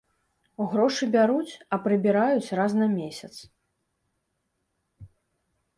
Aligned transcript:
Грошы 0.71 1.03
бяруць, 1.15 1.53
а 1.77 1.79
прыбіраюць 1.85 2.53
раз 2.61 2.71
на 2.81 2.89
месяц. 2.95 3.31